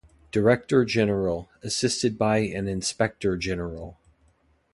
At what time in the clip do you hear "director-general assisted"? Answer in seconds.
0.31-2.17